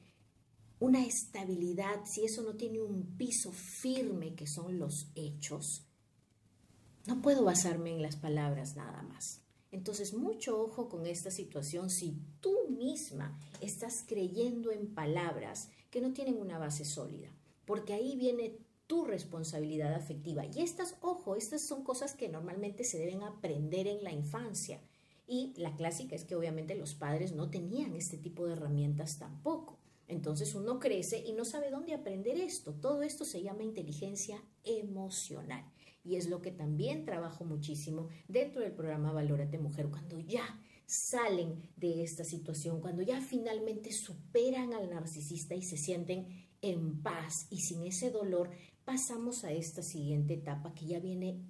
una 0.80 1.06
estabilidad, 1.06 2.04
si 2.04 2.26
eso 2.26 2.42
no 2.42 2.56
tiene 2.56 2.82
un 2.82 3.16
piso 3.16 3.52
firme 3.52 4.34
que 4.34 4.46
son 4.46 4.78
los 4.78 5.10
hechos, 5.14 5.86
no 7.06 7.22
puedo 7.22 7.42
basarme 7.42 7.94
en 7.94 8.02
las 8.02 8.16
palabras 8.16 8.76
nada 8.76 9.00
más. 9.00 9.47
Entonces, 9.70 10.14
mucho 10.14 10.60
ojo 10.60 10.88
con 10.88 11.06
esta 11.06 11.30
situación 11.30 11.90
si 11.90 12.16
tú 12.40 12.56
misma 12.70 13.38
estás 13.60 14.04
creyendo 14.06 14.72
en 14.72 14.94
palabras 14.94 15.70
que 15.90 16.00
no 16.00 16.12
tienen 16.12 16.40
una 16.40 16.58
base 16.58 16.84
sólida 16.84 17.30
porque 17.68 17.92
ahí 17.92 18.16
viene 18.16 18.56
tu 18.86 19.04
responsabilidad 19.04 19.92
afectiva. 19.92 20.46
Y 20.46 20.62
estas, 20.62 20.96
ojo, 21.02 21.36
estas 21.36 21.60
son 21.60 21.84
cosas 21.84 22.14
que 22.14 22.30
normalmente 22.30 22.82
se 22.82 22.98
deben 22.98 23.22
aprender 23.22 23.86
en 23.86 24.02
la 24.02 24.10
infancia. 24.10 24.80
Y 25.26 25.52
la 25.58 25.76
clásica 25.76 26.16
es 26.16 26.24
que 26.24 26.34
obviamente 26.34 26.74
los 26.74 26.94
padres 26.94 27.34
no 27.34 27.50
tenían 27.50 27.94
este 27.94 28.16
tipo 28.16 28.46
de 28.46 28.54
herramientas 28.54 29.18
tampoco. 29.18 29.76
Entonces 30.08 30.54
uno 30.54 30.80
crece 30.80 31.18
y 31.18 31.32
no 31.34 31.44
sabe 31.44 31.70
dónde 31.70 31.92
aprender 31.92 32.38
esto. 32.38 32.72
Todo 32.72 33.02
esto 33.02 33.26
se 33.26 33.42
llama 33.42 33.64
inteligencia 33.64 34.42
emocional. 34.64 35.70
Y 36.08 36.16
es 36.16 36.30
lo 36.30 36.40
que 36.40 36.50
también 36.50 37.04
trabajo 37.04 37.44
muchísimo 37.44 38.08
dentro 38.28 38.62
del 38.62 38.72
programa 38.72 39.12
Valórate 39.12 39.58
Mujer. 39.58 39.88
Cuando 39.90 40.18
ya 40.18 40.58
salen 40.86 41.68
de 41.76 42.02
esta 42.02 42.24
situación, 42.24 42.80
cuando 42.80 43.02
ya 43.02 43.20
finalmente 43.20 43.92
superan 43.92 44.72
al 44.72 44.88
narcisista 44.88 45.54
y 45.54 45.60
se 45.60 45.76
sienten 45.76 46.48
en 46.62 47.02
paz 47.02 47.46
y 47.50 47.60
sin 47.60 47.82
ese 47.82 48.10
dolor, 48.10 48.48
pasamos 48.86 49.44
a 49.44 49.52
esta 49.52 49.82
siguiente 49.82 50.32
etapa 50.32 50.72
que 50.72 50.86
ya 50.86 50.98
viene 50.98 51.42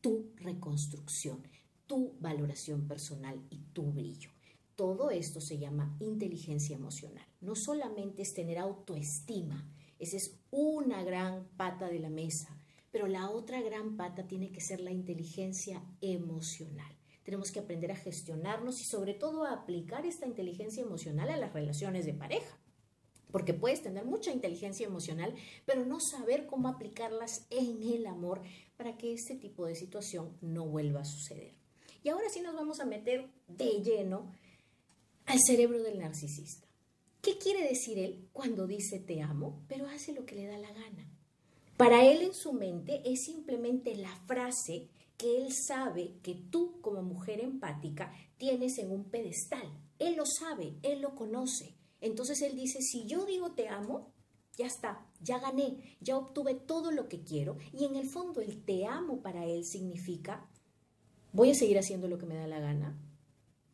tu 0.00 0.32
reconstrucción, 0.36 1.42
tu 1.86 2.14
valoración 2.20 2.88
personal 2.88 3.38
y 3.50 3.58
tu 3.74 3.92
brillo. 3.92 4.30
Todo 4.76 5.10
esto 5.10 5.42
se 5.42 5.58
llama 5.58 5.94
inteligencia 6.00 6.74
emocional. 6.74 7.26
No 7.42 7.54
solamente 7.54 8.22
es 8.22 8.32
tener 8.32 8.56
autoestima, 8.56 9.70
esa 9.98 10.16
es 10.16 10.40
una 10.50 11.04
gran 11.04 11.48
pata 11.58 11.90
de 11.90 11.98
la 11.98 12.08
mesa, 12.08 12.56
pero 12.90 13.06
la 13.06 13.30
otra 13.30 13.60
gran 13.60 13.96
pata 13.96 14.26
tiene 14.26 14.50
que 14.50 14.60
ser 14.60 14.80
la 14.80 14.90
inteligencia 14.90 15.82
emocional. 16.00 16.96
Tenemos 17.22 17.50
que 17.52 17.60
aprender 17.60 17.92
a 17.92 17.96
gestionarnos 17.96 18.80
y 18.80 18.84
sobre 18.84 19.14
todo 19.14 19.44
a 19.44 19.52
aplicar 19.52 20.06
esta 20.06 20.26
inteligencia 20.26 20.82
emocional 20.82 21.30
a 21.30 21.36
las 21.36 21.52
relaciones 21.52 22.06
de 22.06 22.14
pareja 22.14 22.58
porque 23.30 23.54
puedes 23.54 23.82
tener 23.82 24.04
mucha 24.04 24.32
inteligencia 24.32 24.86
emocional, 24.86 25.34
pero 25.64 25.84
no 25.86 25.98
saber 26.00 26.46
cómo 26.46 26.68
aplicarlas 26.68 27.46
en 27.50 27.82
el 27.82 28.06
amor 28.06 28.42
para 28.76 28.96
que 28.96 29.12
este 29.12 29.36
tipo 29.36 29.66
de 29.66 29.74
situación 29.74 30.36
no 30.40 30.66
vuelva 30.66 31.00
a 31.00 31.04
suceder. 31.04 31.54
Y 32.02 32.08
ahora 32.08 32.28
sí 32.30 32.40
nos 32.40 32.54
vamos 32.54 32.80
a 32.80 32.86
meter 32.86 33.30
de 33.48 33.82
lleno 33.82 34.32
al 35.26 35.38
cerebro 35.40 35.82
del 35.82 35.98
narcisista. 35.98 36.66
¿Qué 37.22 37.36
quiere 37.36 37.68
decir 37.68 37.98
él 37.98 38.28
cuando 38.32 38.66
dice 38.66 38.98
te 38.98 39.20
amo, 39.20 39.62
pero 39.68 39.86
hace 39.86 40.12
lo 40.12 40.24
que 40.24 40.34
le 40.34 40.46
da 40.46 40.56
la 40.56 40.72
gana? 40.72 41.06
Para 41.80 42.04
él 42.04 42.20
en 42.20 42.34
su 42.34 42.52
mente 42.52 43.00
es 43.10 43.24
simplemente 43.24 43.96
la 43.96 44.14
frase 44.26 44.90
que 45.16 45.38
él 45.38 45.50
sabe 45.54 46.12
que 46.22 46.34
tú 46.34 46.78
como 46.82 47.00
mujer 47.00 47.40
empática 47.40 48.12
tienes 48.36 48.76
en 48.76 48.92
un 48.92 49.04
pedestal. 49.04 49.66
Él 49.98 50.16
lo 50.16 50.26
sabe, 50.26 50.74
él 50.82 51.00
lo 51.00 51.14
conoce. 51.14 51.74
Entonces 52.02 52.42
él 52.42 52.54
dice, 52.54 52.82
si 52.82 53.06
yo 53.06 53.24
digo 53.24 53.52
te 53.52 53.68
amo, 53.68 54.12
ya 54.58 54.66
está, 54.66 55.06
ya 55.22 55.38
gané, 55.38 55.96
ya 56.02 56.18
obtuve 56.18 56.54
todo 56.54 56.90
lo 56.90 57.08
que 57.08 57.24
quiero. 57.24 57.56
Y 57.72 57.86
en 57.86 57.96
el 57.96 58.06
fondo 58.06 58.42
el 58.42 58.62
te 58.62 58.84
amo 58.84 59.22
para 59.22 59.46
él 59.46 59.64
significa, 59.64 60.50
voy 61.32 61.52
a 61.52 61.54
seguir 61.54 61.78
haciendo 61.78 62.08
lo 62.08 62.18
que 62.18 62.26
me 62.26 62.36
da 62.36 62.46
la 62.46 62.60
gana, 62.60 63.00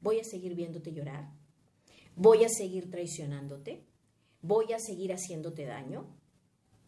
voy 0.00 0.20
a 0.20 0.25
seguir 0.25 0.54
viéndote 0.54 0.92
llorar, 0.92 1.32
voy 2.14 2.44
a 2.44 2.48
seguir 2.48 2.88
traicionándote, 2.88 3.84
voy 4.42 4.72
a 4.75 4.78
seguir 4.78 5.12
haciéndote 5.12 5.64
daño. 5.64 6.06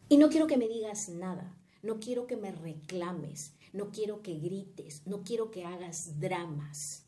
Y 0.09 0.17
no 0.17 0.31
quiero 0.31 0.47
que 0.47 0.57
me 0.57 0.69
digas 0.69 1.09
nada, 1.11 1.55
no 1.83 2.01
quiero 2.01 2.27
que 2.27 2.37
me 2.37 2.51
reclames, 2.51 3.53
no 3.73 3.91
quiero 3.91 4.23
que 4.23 4.39
grites, 4.39 5.07
no 5.07 5.23
quiero 5.23 5.51
que 5.51 5.65
hagas 5.65 6.19
dramas. 6.19 7.05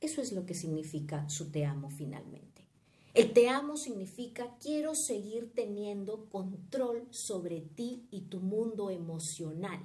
Eso 0.00 0.20
es 0.20 0.32
lo 0.32 0.44
que 0.44 0.54
significa 0.54 1.28
su 1.28 1.50
te 1.50 1.64
amo 1.64 1.88
finalmente. 1.90 2.68
El 3.14 3.32
te 3.32 3.48
amo 3.48 3.78
significa 3.78 4.56
quiero 4.60 4.94
seguir 4.94 5.50
teniendo 5.54 6.28
control 6.28 7.08
sobre 7.10 7.62
ti 7.62 8.06
y 8.10 8.22
tu 8.22 8.40
mundo 8.40 8.90
emocional. 8.90 9.80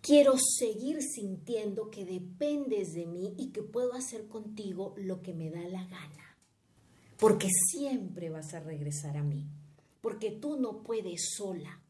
Quiero 0.00 0.36
seguir 0.38 1.02
sintiendo 1.02 1.90
que 1.90 2.06
dependes 2.06 2.94
de 2.94 3.04
mí 3.04 3.34
y 3.36 3.50
que 3.50 3.62
puedo 3.62 3.92
hacer 3.92 4.26
contigo 4.28 4.94
lo 4.96 5.20
que 5.20 5.34
me 5.34 5.50
da 5.50 5.60
la 5.68 5.84
gana. 5.84 6.38
Porque 7.18 7.48
siempre 7.70 8.30
vas 8.30 8.54
a 8.54 8.60
regresar 8.60 9.18
a 9.18 9.22
mí. 9.22 9.46
Porque 10.08 10.30
tú 10.30 10.58
no 10.58 10.82
puedes 10.82 11.34
sola. 11.36 11.82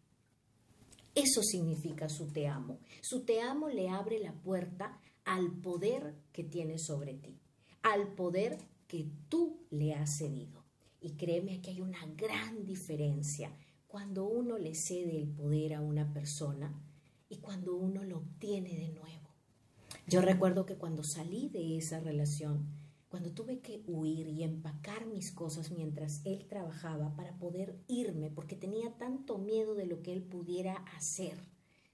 Eso 1.15 1.41
significa 1.41 2.09
su 2.09 2.27
te 2.33 2.49
amo. 2.49 2.81
Su 3.01 3.25
te 3.25 3.41
amo 3.41 3.69
le 3.69 3.91
abre 3.91 4.19
la 4.19 4.33
puerta 4.33 5.01
al 5.25 5.53
poder 5.61 6.17
que 6.33 6.43
tiene 6.43 6.81
sobre 6.81 7.15
ti, 7.15 7.39
al 7.81 8.17
poder 8.17 8.59
que 8.89 9.07
tú 9.29 9.65
le 9.71 9.95
has 9.95 10.19
cedido. 10.19 10.65
Y 11.01 11.13
créeme 11.13 11.61
que 11.61 11.71
hay 11.71 11.81
una 11.81 12.05
gran 12.17 12.67
diferencia 12.67 13.57
cuando 13.87 14.27
uno 14.27 14.59
le 14.59 14.75
cede 14.75 15.17
el 15.17 15.29
poder 15.29 15.75
a 15.75 15.81
una 15.81 16.13
persona 16.13 16.77
y 17.29 17.37
cuando 17.37 17.77
uno 17.77 18.03
lo 18.03 18.19
obtiene 18.19 18.77
de 18.77 18.89
nuevo. 18.89 19.29
Yo 20.09 20.23
recuerdo 20.23 20.67
que 20.67 20.75
cuando 20.75 21.05
salí 21.05 21.51
de 21.51 21.77
esa 21.77 22.01
relación, 22.01 22.67
cuando 23.09 23.33
tuve 23.33 23.61
que 23.61 23.83
huir 23.87 24.29
y 24.29 24.43
empacar 24.43 25.07
mis 25.07 25.33
cosas 25.33 25.71
mientras 25.71 26.21
él 26.25 26.47
trabajaba 26.47 27.15
para 27.17 27.38
poder 27.38 27.79
irme, 27.88 28.31
porque 28.31 28.57
tenía 28.57 28.97
tanto 28.99 29.38
miedo 29.38 29.75
de 29.75 29.87
lo 29.87 30.03
que 30.03 30.12
él 30.12 30.23
pudiera 30.23 30.75
hacer, 30.97 31.38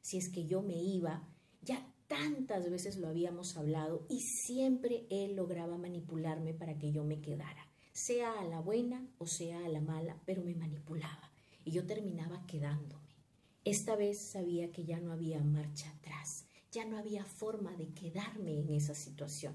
si 0.00 0.18
es 0.18 0.28
que 0.28 0.46
yo 0.46 0.62
me 0.62 0.82
iba, 0.82 1.28
ya 1.62 1.90
tantas 2.08 2.68
veces 2.68 2.96
lo 2.98 3.08
habíamos 3.08 3.56
hablado 3.56 4.04
y 4.08 4.20
siempre 4.20 5.06
él 5.08 5.36
lograba 5.36 5.78
manipularme 5.78 6.52
para 6.52 6.78
que 6.78 6.92
yo 6.92 7.04
me 7.04 7.20
quedara, 7.20 7.66
sea 7.92 8.40
a 8.40 8.44
la 8.44 8.60
buena 8.60 9.08
o 9.18 9.26
sea 9.26 9.64
a 9.64 9.68
la 9.68 9.80
mala, 9.80 10.20
pero 10.26 10.42
me 10.42 10.54
manipulaba 10.54 11.30
y 11.64 11.70
yo 11.70 11.86
terminaba 11.86 12.44
quedándome. 12.46 13.14
Esta 13.64 13.96
vez 13.96 14.20
sabía 14.20 14.70
que 14.72 14.84
ya 14.84 15.00
no 15.00 15.12
había 15.12 15.42
marcha 15.42 15.90
atrás, 15.90 16.44
ya 16.70 16.84
no 16.84 16.98
había 16.98 17.24
forma 17.24 17.74
de 17.76 17.88
quedarme 17.94 18.58
en 18.58 18.70
esa 18.70 18.94
situación. 18.94 19.54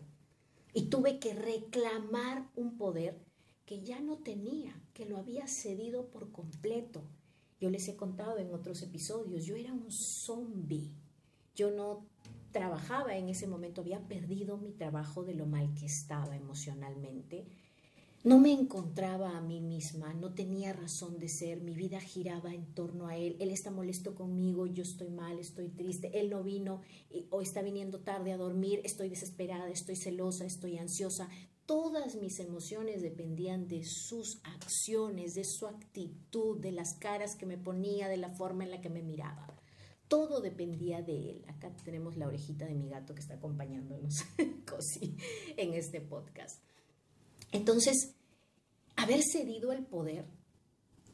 Y 0.73 0.83
tuve 0.83 1.19
que 1.19 1.33
reclamar 1.33 2.49
un 2.55 2.77
poder 2.77 3.17
que 3.65 3.81
ya 3.81 3.99
no 3.99 4.17
tenía, 4.17 4.73
que 4.93 5.05
lo 5.05 5.17
había 5.17 5.47
cedido 5.47 6.07
por 6.07 6.31
completo. 6.31 7.03
Yo 7.59 7.69
les 7.69 7.87
he 7.87 7.95
contado 7.95 8.37
en 8.37 8.53
otros 8.53 8.81
episodios, 8.81 9.45
yo 9.45 9.55
era 9.55 9.73
un 9.73 9.91
zombie. 9.91 10.91
Yo 11.55 11.71
no 11.71 12.05
trabajaba 12.51 13.15
en 13.15 13.29
ese 13.29 13.47
momento, 13.47 13.81
había 13.81 14.07
perdido 14.07 14.57
mi 14.57 14.71
trabajo 14.71 15.23
de 15.23 15.35
lo 15.35 15.45
mal 15.45 15.73
que 15.75 15.85
estaba 15.85 16.35
emocionalmente. 16.35 17.45
No 18.21 18.37
me 18.37 18.51
encontraba 18.51 19.37
a 19.37 19.39
mí 19.39 19.61
misma, 19.61 20.13
no 20.13 20.33
tenía 20.33 20.73
razón 20.73 21.19
de 21.19 21.29
ser, 21.29 21.61
mi 21.61 21.73
vida 21.73 22.01
giraba 22.01 22.53
en 22.53 22.65
torno 22.73 23.07
a 23.07 23.15
él, 23.15 23.37
él 23.39 23.49
está 23.49 23.71
molesto 23.71 24.13
conmigo, 24.13 24.67
yo 24.67 24.83
estoy 24.83 25.09
mal, 25.09 25.39
estoy 25.39 25.69
triste, 25.69 26.19
él 26.19 26.29
no 26.29 26.43
vino 26.43 26.81
o 27.29 27.41
está 27.41 27.61
viniendo 27.61 28.01
tarde 28.01 28.33
a 28.33 28.37
dormir, 28.37 28.81
estoy 28.83 29.07
desesperada, 29.07 29.69
estoy 29.69 29.95
celosa, 29.95 30.43
estoy 30.43 30.77
ansiosa. 30.77 31.29
Todas 31.65 32.17
mis 32.17 32.41
emociones 32.41 33.01
dependían 33.01 33.69
de 33.69 33.85
sus 33.85 34.41
acciones, 34.43 35.33
de 35.35 35.45
su 35.45 35.67
actitud, 35.67 36.59
de 36.59 36.73
las 36.73 36.95
caras 36.95 37.37
que 37.37 37.45
me 37.45 37.57
ponía, 37.57 38.09
de 38.09 38.17
la 38.17 38.31
forma 38.31 38.65
en 38.65 38.71
la 38.71 38.81
que 38.81 38.89
me 38.89 39.01
miraba. 39.01 39.47
Todo 40.09 40.41
dependía 40.41 41.01
de 41.01 41.29
él. 41.29 41.45
Acá 41.47 41.71
tenemos 41.85 42.17
la 42.17 42.27
orejita 42.27 42.65
de 42.65 42.75
mi 42.75 42.89
gato 42.89 43.13
que 43.13 43.21
está 43.21 43.35
acompañándonos 43.35 44.25
en 45.57 45.73
este 45.73 46.01
podcast. 46.01 46.61
Entonces, 47.51 48.15
haber 48.95 49.21
cedido 49.23 49.71
el 49.71 49.85
poder 49.85 50.25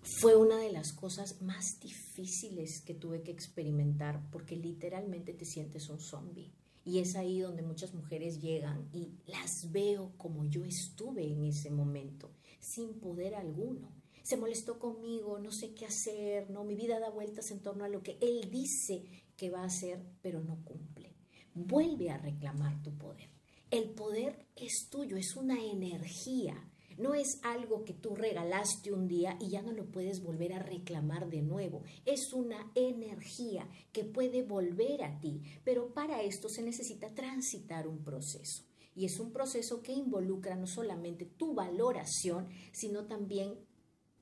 fue 0.02 0.36
una 0.36 0.58
de 0.58 0.72
las 0.72 0.94
cosas 0.94 1.42
más 1.42 1.80
difíciles 1.80 2.82
que 2.82 2.94
tuve 2.94 3.24
que 3.24 3.32
experimentar 3.32 4.22
porque 4.32 4.56
literalmente 4.56 5.34
te 5.34 5.46
sientes 5.46 5.90
un 5.90 6.00
zombie. 6.00 6.52
Y 6.84 7.00
es 7.00 7.16
ahí 7.16 7.40
donde 7.40 7.64
muchas 7.64 7.94
mujeres 7.96 8.40
llegan 8.40 8.88
y 8.94 9.10
las 9.26 9.72
veo 9.72 10.14
como 10.18 10.46
yo 10.46 10.64
estuve 10.64 11.26
en 11.26 11.44
ese 11.44 11.72
momento, 11.72 12.30
sin 12.60 13.00
poder 13.00 13.34
alguno. 13.34 13.92
Se 14.22 14.38
molestó 14.38 14.78
conmigo, 14.78 15.40
no 15.40 15.52
sé 15.52 15.74
qué 15.74 15.86
hacer, 15.86 16.52
no, 16.52 16.64
mi 16.64 16.76
vida 16.76 17.00
da 17.00 17.10
vueltas 17.10 17.50
en 17.50 17.62
torno 17.62 17.84
a 17.84 17.90
lo 17.90 18.04
que 18.04 18.20
él 18.22 18.52
dice 18.52 19.04
que 19.36 19.50
va 19.50 19.62
a 19.62 19.68
hacer, 19.68 20.00
pero 20.22 20.42
no 20.42 20.64
cumple. 20.64 21.16
Vuelve 21.56 22.12
a 22.12 22.18
reclamar 22.18 22.84
tu 22.84 22.96
poder. 22.96 23.35
El 23.72 23.90
poder 23.92 24.46
es 24.56 24.90
tuyo, 24.90 25.18
es 25.18 25.36
una 25.36 25.64
energía. 25.64 26.70
No 26.98 27.14
es 27.14 27.40
algo 27.44 27.84
que 27.84 27.94
tú 27.94 28.16
regalaste 28.16 28.94
un 28.94 29.08
día 29.08 29.38
y 29.42 29.50
ya 29.50 29.62
no 29.62 29.74
lo 29.74 29.86
puedes 29.92 30.24
volver 30.24 30.54
a 30.54 30.60
reclamar 30.60 31.30
de 31.30 31.42
nuevo. 31.42 31.84
Es 32.06 32.32
una 32.32 32.72
energía 32.74 33.68
que 33.92 34.06
puede 34.06 34.44
volver 34.44 35.04
a 35.04 35.20
ti, 35.20 35.42
pero 35.66 35.94
para 35.94 36.22
esto 36.22 36.48
se 36.48 36.62
necesita 36.62 37.14
transitar 37.14 37.88
un 37.88 38.02
proceso. 38.02 38.64
Y 38.96 39.04
es 39.04 39.20
un 39.20 39.34
proceso 39.34 39.82
que 39.82 39.92
involucra 39.92 40.56
no 40.56 40.68
solamente 40.68 41.26
tu 41.26 41.54
valoración, 41.54 42.48
sino 42.72 43.08
también 43.08 43.56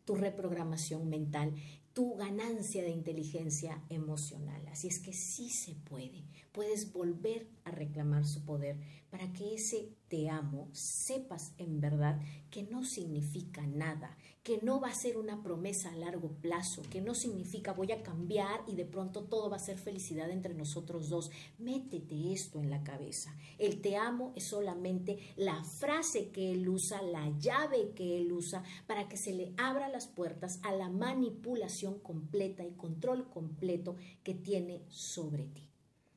tu 0.04 0.16
reprogramación 0.16 1.10
mental, 1.10 1.54
tu 1.94 2.16
ganancia 2.16 2.82
de 2.82 2.90
inteligencia 2.90 3.84
emocional. 3.90 4.68
Así 4.68 4.88
es 4.88 5.00
que 5.00 5.14
sí 5.14 5.50
se 5.50 5.76
puede. 5.76 6.24
Puedes 6.52 6.92
volver 6.92 7.48
a 7.66 7.72
reclamar 7.72 8.26
su 8.26 8.44
poder 8.44 8.78
para 9.14 9.32
que 9.32 9.54
ese 9.54 9.94
te 10.08 10.28
amo 10.28 10.70
sepas 10.72 11.54
en 11.60 11.80
verdad 11.80 12.20
que 12.50 12.64
no 12.64 12.84
significa 12.84 13.62
nada, 13.62 14.18
que 14.42 14.60
no 14.64 14.82
va 14.82 14.88
a 14.88 14.96
ser 14.96 15.18
una 15.18 15.44
promesa 15.44 15.92
a 15.92 15.96
largo 15.96 16.30
plazo, 16.42 16.82
que 16.90 17.00
no 17.00 17.14
significa 17.14 17.74
voy 17.74 17.92
a 17.92 18.02
cambiar 18.02 18.62
y 18.66 18.74
de 18.74 18.86
pronto 18.86 19.26
todo 19.26 19.52
va 19.52 19.58
a 19.58 19.60
ser 19.60 19.78
felicidad 19.78 20.32
entre 20.32 20.56
nosotros 20.56 21.10
dos. 21.10 21.30
Métete 21.60 22.34
esto 22.34 22.60
en 22.60 22.72
la 22.72 22.84
cabeza. 22.84 23.38
El 23.60 23.82
te 23.82 23.98
amo 23.98 24.34
es 24.36 24.46
solamente 24.46 25.20
la 25.36 25.64
frase 25.64 26.30
que 26.30 26.52
él 26.52 26.68
usa, 26.68 27.04
la 27.04 27.30
llave 27.38 27.92
que 27.94 28.18
él 28.18 28.32
usa 28.32 28.64
para 28.88 29.08
que 29.08 29.18
se 29.18 29.36
le 29.36 29.54
abra 29.58 29.90
las 29.90 30.08
puertas 30.08 30.60
a 30.64 30.72
la 30.72 30.90
manipulación 30.90 32.00
completa 32.00 32.66
y 32.66 32.72
control 32.72 33.30
completo 33.30 33.96
que 34.24 34.34
tiene 34.34 34.82
sobre 34.90 35.44
ti. 35.44 35.70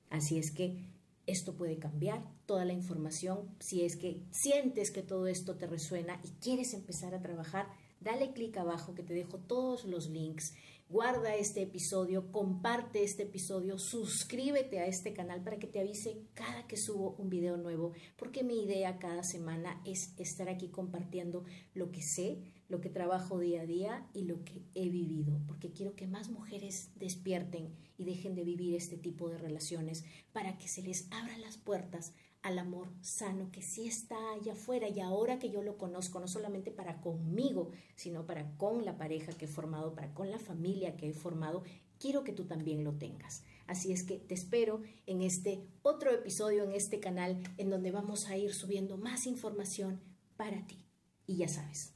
Así 0.09 0.39
es 0.39 0.51
que 0.51 0.96
esto 1.27 1.55
puede 1.55 1.79
cambiar 1.79 2.23
toda 2.47 2.65
la 2.65 2.73
información. 2.73 3.55
Si 3.61 3.83
es 3.85 3.97
que 3.97 4.23
sientes 4.31 4.91
que 4.91 5.03
todo 5.03 5.27
esto 5.27 5.57
te 5.57 5.67
resuena 5.67 6.21
y 6.25 6.29
quieres 6.41 6.75
empezar 6.75 7.15
a 7.15 7.21
trabajar, 7.21 7.67
dale 8.01 8.33
clic 8.33 8.57
abajo 8.57 8.95
que 8.95 9.03
te 9.03 9.15
dejo 9.15 9.39
todos 9.39 9.85
los 9.85 10.09
links. 10.09 10.55
Guarda 10.89 11.35
este 11.35 11.63
episodio, 11.63 12.31
comparte 12.31 13.03
este 13.03 13.25
episodio, 13.25 13.77
suscríbete 13.77 14.79
a 14.79 14.87
este 14.87 15.13
canal 15.13 15.43
para 15.43 15.59
que 15.59 15.67
te 15.67 15.81
avise 15.81 16.23
cada 16.35 16.69
que 16.69 16.77
subo 16.77 17.17
un 17.19 17.29
video 17.29 17.57
nuevo, 17.57 17.93
porque 18.17 18.45
mi 18.45 18.63
idea 18.63 19.01
cada 19.01 19.25
semana 19.25 19.83
es 19.85 20.15
estar 20.19 20.49
aquí 20.49 20.69
compartiendo 20.69 21.45
lo 21.75 21.91
que 21.91 22.03
sé, 22.03 22.39
lo 22.69 22.81
que 22.81 22.91
trabajo 22.91 23.39
día 23.39 23.63
a 23.63 23.67
día 23.67 24.07
y 24.13 24.25
lo 24.25 24.45
que 24.45 24.63
he 24.75 24.89
vivido, 24.89 25.41
porque 25.47 25.73
quiero 25.73 25.95
que 25.95 26.07
más 26.07 26.31
mujeres 26.31 26.91
despierten 26.97 27.75
y 27.97 28.05
dejen 28.05 28.35
de 28.35 28.45
vivir 28.45 28.75
este 28.75 28.97
tipo 28.97 29.29
de 29.29 29.39
relaciones 29.39 30.05
para 30.33 30.59
que 30.59 30.69
se 30.69 30.83
les 30.83 31.07
abran 31.11 31.41
las 31.41 31.57
puertas 31.57 32.13
al 32.43 32.61
amor 32.61 32.93
sano 33.01 33.51
que 33.51 33.61
sí 33.61 33.89
está 33.89 34.17
allá 34.35 34.53
afuera 34.53 34.89
y 34.89 35.01
ahora 35.01 35.41
que 35.41 35.51
yo 35.51 35.63
lo 35.63 35.77
conozco, 35.77 36.21
no 36.21 36.29
solamente 36.29 36.71
para 36.71 37.01
conmigo, 37.01 37.71
sino 37.97 38.25
para 38.25 38.57
con 38.57 38.85
la 38.85 38.97
pareja 38.97 39.33
que 39.33 39.47
he 39.47 39.49
formado, 39.49 39.95
para 39.95 40.15
con 40.15 40.31
la 40.31 40.39
familia 40.39 40.97
que 40.97 41.09
he 41.09 41.13
formado, 41.13 41.65
quiero 41.99 42.23
que 42.23 42.33
tú 42.33 42.45
también 42.45 42.85
lo 42.85 42.93
tengas. 42.93 43.43
Así 43.67 43.91
es 43.91 44.05
que 44.05 44.19
te 44.19 44.35
espero 44.35 44.81
en 45.07 45.23
este 45.23 45.67
otro 45.83 46.13
episodio 46.13 46.63
en 46.63 46.71
este 46.71 47.01
canal 47.01 47.43
en 47.59 47.69
donde 47.69 47.91
vamos 47.91 48.29
a 48.29 48.37
ir 48.37 48.55
subiendo 48.55 48.97
más 48.97 49.27
información 49.27 50.01
para 50.37 50.67
ti. 50.69 50.85
Y 51.27 51.39
ya 51.39 51.49
sabes, 51.49 51.96